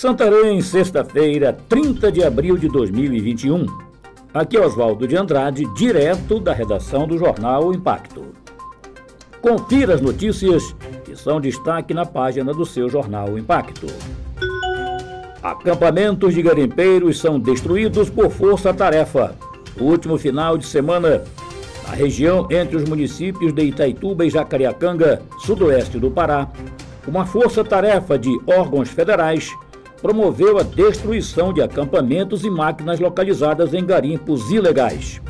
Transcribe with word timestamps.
Santarém, 0.00 0.62
sexta-feira, 0.62 1.52
30 1.68 2.10
de 2.10 2.24
abril 2.24 2.56
de 2.56 2.68
2021. 2.68 3.66
Aqui 4.32 4.56
é 4.56 4.60
Oswaldo 4.64 5.06
de 5.06 5.14
Andrade, 5.14 5.66
direto 5.74 6.40
da 6.40 6.54
redação 6.54 7.06
do 7.06 7.18
jornal 7.18 7.70
Impacto. 7.70 8.24
Confira 9.42 9.92
as 9.92 10.00
notícias 10.00 10.74
que 11.04 11.14
são 11.14 11.38
destaque 11.38 11.92
na 11.92 12.06
página 12.06 12.54
do 12.54 12.64
seu 12.64 12.88
jornal 12.88 13.36
Impacto. 13.36 13.88
Acampamentos 15.42 16.32
de 16.32 16.40
garimpeiros 16.40 17.20
são 17.20 17.38
destruídos 17.38 18.08
por 18.08 18.30
força-tarefa. 18.30 19.36
Último 19.78 20.16
final 20.16 20.56
de 20.56 20.64
semana, 20.64 21.22
na 21.86 21.92
região 21.92 22.48
entre 22.50 22.74
os 22.74 22.88
municípios 22.88 23.52
de 23.52 23.64
Itaituba 23.64 24.24
e 24.24 24.30
Jacareacanga, 24.30 25.20
sudoeste 25.40 25.98
do 25.98 26.10
Pará, 26.10 26.48
uma 27.06 27.26
força-tarefa 27.26 28.18
de 28.18 28.30
órgãos 28.46 28.88
federais 28.88 29.54
promoveu 30.00 30.58
a 30.58 30.62
destruição 30.62 31.52
de 31.52 31.60
acampamentos 31.60 32.44
e 32.44 32.50
máquinas 32.50 32.98
localizadas 32.98 33.74
em 33.74 33.84
garimpos 33.84 34.50
ilegais. 34.50 35.20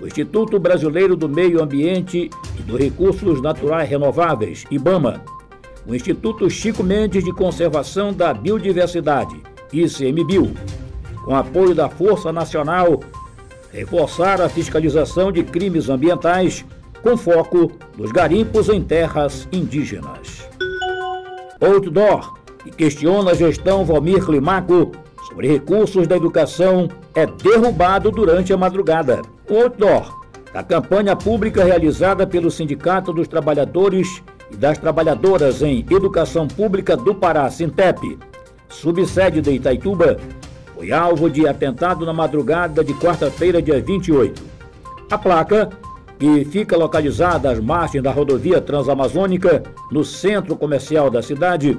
O 0.00 0.06
Instituto 0.06 0.58
Brasileiro 0.58 1.16
do 1.16 1.28
Meio 1.28 1.62
Ambiente 1.62 2.30
e 2.58 2.62
dos 2.62 2.78
Recursos 2.78 3.42
Naturais 3.42 3.88
Renováveis, 3.88 4.64
IBAMA, 4.70 5.20
o 5.86 5.94
Instituto 5.94 6.48
Chico 6.48 6.84
Mendes 6.84 7.24
de 7.24 7.32
Conservação 7.32 8.12
da 8.12 8.32
Biodiversidade, 8.32 9.42
ICMBio, 9.72 10.54
com 11.24 11.34
apoio 11.34 11.74
da 11.74 11.88
Força 11.88 12.32
Nacional, 12.32 13.00
reforçaram 13.72 14.44
a 14.44 14.48
fiscalização 14.48 15.32
de 15.32 15.42
crimes 15.42 15.88
ambientais 15.88 16.64
com 17.02 17.16
foco 17.16 17.72
nos 17.96 18.12
garimpos 18.12 18.68
em 18.68 18.82
terras 18.82 19.48
indígenas. 19.52 20.48
Outdoor 21.60 22.37
que 22.68 22.76
questiona 22.76 23.30
a 23.30 23.34
gestão 23.34 23.84
Valmir 23.84 24.24
Climaco 24.24 24.92
sobre 25.26 25.48
recursos 25.48 26.06
da 26.06 26.16
educação 26.16 26.88
é 27.14 27.26
derrubado 27.26 28.10
durante 28.10 28.52
a 28.52 28.56
madrugada. 28.56 29.22
O 29.48 29.62
outdoor 29.62 30.18
da 30.52 30.62
campanha 30.62 31.16
pública 31.16 31.64
realizada 31.64 32.26
pelo 32.26 32.50
Sindicato 32.50 33.12
dos 33.12 33.28
Trabalhadores 33.28 34.22
e 34.50 34.56
das 34.56 34.78
Trabalhadoras 34.78 35.62
em 35.62 35.80
Educação 35.80 36.46
Pública 36.48 36.96
do 36.96 37.14
Pará, 37.14 37.50
Sintep, 37.50 38.18
subsede 38.68 39.40
de 39.40 39.52
Itaituba, 39.52 40.18
foi 40.74 40.92
alvo 40.92 41.28
de 41.28 41.46
atentado 41.46 42.06
na 42.06 42.12
madrugada 42.12 42.84
de 42.84 42.94
quarta-feira, 42.94 43.60
dia 43.60 43.80
28. 43.80 44.42
A 45.10 45.18
placa, 45.18 45.70
que 46.18 46.44
fica 46.44 46.76
localizada 46.76 47.50
às 47.50 47.60
margens 47.60 48.02
da 48.02 48.10
rodovia 48.10 48.60
Transamazônica, 48.60 49.62
no 49.90 50.04
centro 50.04 50.56
comercial 50.56 51.10
da 51.10 51.22
cidade, 51.22 51.78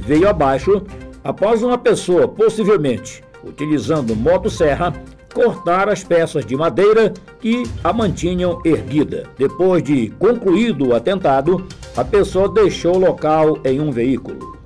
veio 0.00 0.28
abaixo 0.28 0.82
após 1.22 1.62
uma 1.62 1.78
pessoa, 1.78 2.28
possivelmente 2.28 3.22
utilizando 3.46 4.14
motosserra, 4.16 4.92
cortar 5.32 5.88
as 5.88 6.02
peças 6.02 6.44
de 6.44 6.56
madeira 6.56 7.12
que 7.40 7.64
a 7.84 7.92
mantinham 7.92 8.60
erguida. 8.64 9.24
Depois 9.38 9.82
de 9.82 10.08
concluído 10.18 10.88
o 10.88 10.94
atentado, 10.94 11.66
a 11.96 12.04
pessoa 12.04 12.48
deixou 12.48 12.96
o 12.96 12.98
local 12.98 13.58
em 13.64 13.80
um 13.80 13.90
veículo. 13.90 14.56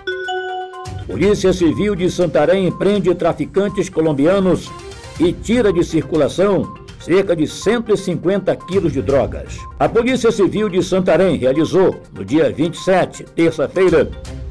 Polícia 1.06 1.53
Civil 1.53 1.97
de 1.97 2.08
Santarém 2.08 2.70
prende 2.70 3.12
traficantes 3.14 3.89
colombianos 3.89 4.70
e 5.19 5.33
tira 5.33 5.73
de 5.73 5.83
circulação 5.84 6.73
cerca 7.01 7.34
de 7.34 7.47
150 7.47 8.55
quilos 8.56 8.92
de 8.92 9.03
drogas. 9.03 9.58
A 9.78 9.89
Polícia 9.89 10.31
Civil 10.31 10.69
de 10.69 10.83
Santarém 10.83 11.36
realizou, 11.36 12.01
no 12.14 12.25
dia 12.25 12.53
27, 12.53 13.25
terça-feira, 13.34 14.11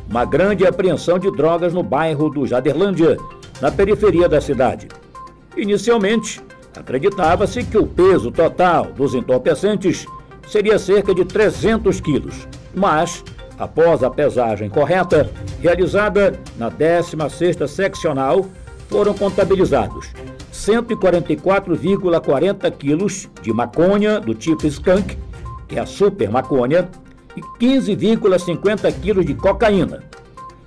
uma 0.10 0.26
grande 0.26 0.66
apreensão 0.66 1.20
de 1.20 1.32
drogas 1.32 1.72
no 1.74 1.84
bairro 1.84 2.30
do 2.30 2.48
Jaderlândia, 2.48 3.18
na 3.62 3.72
periferia 3.72 4.28
da 4.28 4.42
cidade. 4.42 4.90
Inicialmente, 5.56 6.42
acreditava-se 6.76 7.64
que 7.64 7.78
o 7.78 7.86
peso 7.86 8.32
total 8.32 8.86
dos 8.86 9.14
entorpecentes 9.14 10.08
seria 10.48 10.80
cerca 10.80 11.14
de 11.14 11.24
300 11.26 12.02
quilos, 12.02 12.48
mas, 12.74 13.24
após 13.58 14.04
a 14.04 14.10
pesagem 14.10 14.68
correta, 14.70 15.30
realizada 15.62 16.34
na 16.58 16.72
16ª 16.72 17.68
seccional, 17.68 18.48
foram 18.88 19.14
contabilizados 19.14 20.08
144,40 20.52 22.72
quilos 22.72 23.30
de 23.42 23.54
maconha 23.54 24.20
do 24.20 24.34
tipo 24.34 24.66
skunk, 24.66 25.16
que 25.68 25.78
é 25.78 25.82
a 25.82 25.86
super 25.86 26.32
maconha, 26.32 26.90
15,50 27.60 28.94
quilos 29.02 29.26
de 29.26 29.34
cocaína. 29.34 30.04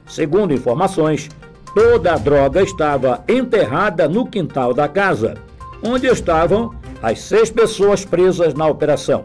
Segundo 0.07 0.53
informações, 0.53 1.29
toda 1.75 2.15
a 2.15 2.19
droga 2.19 2.63
estava 2.63 3.25
enterrada 3.29 4.09
no 4.09 4.27
quintal 4.27 4.75
da 4.75 4.89
casa, 4.89 5.35
onde 5.83 6.07
estavam 6.07 6.75
as 7.03 7.21
seis 7.21 7.51
pessoas 7.51 8.05
presas 8.05 8.55
na 8.55 8.67
operação. 8.67 9.25